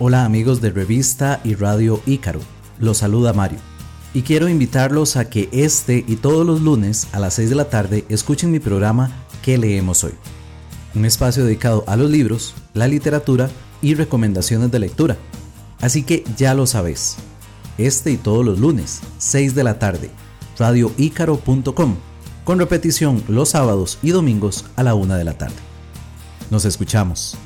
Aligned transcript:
Hola 0.00 0.24
amigos 0.24 0.60
de 0.60 0.70
revista 0.70 1.40
y 1.42 1.56
radio 1.56 2.00
Ícaro, 2.06 2.38
los 2.78 2.98
saluda 2.98 3.32
Mario. 3.32 3.58
Y 4.14 4.22
quiero 4.22 4.48
invitarlos 4.48 5.16
a 5.16 5.28
que 5.28 5.48
este 5.50 6.04
y 6.06 6.14
todos 6.14 6.46
los 6.46 6.60
lunes 6.60 7.08
a 7.10 7.18
las 7.18 7.34
6 7.34 7.50
de 7.50 7.56
la 7.56 7.68
tarde 7.68 8.04
escuchen 8.08 8.52
mi 8.52 8.60
programa 8.60 9.10
¿Qué 9.42 9.58
leemos 9.58 10.04
hoy? 10.04 10.12
Un 10.94 11.04
espacio 11.04 11.44
dedicado 11.44 11.82
a 11.88 11.96
los 11.96 12.12
libros, 12.12 12.54
la 12.74 12.86
literatura 12.86 13.50
y 13.82 13.94
recomendaciones 13.94 14.70
de 14.70 14.78
lectura. 14.78 15.16
Así 15.80 16.04
que 16.04 16.22
ya 16.36 16.54
lo 16.54 16.68
sabes. 16.68 17.16
Este 17.76 18.12
y 18.12 18.18
todos 18.18 18.46
los 18.46 18.60
lunes, 18.60 19.00
6 19.18 19.56
de 19.56 19.64
la 19.64 19.80
tarde, 19.80 20.10
radioícaro.com, 20.60 21.96
con 22.44 22.58
repetición 22.60 23.24
los 23.26 23.48
sábados 23.48 23.98
y 24.00 24.12
domingos 24.12 24.64
a 24.76 24.84
la 24.84 24.94
1 24.94 25.16
de 25.16 25.24
la 25.24 25.36
tarde. 25.36 25.56
Nos 26.52 26.64
escuchamos. 26.66 27.36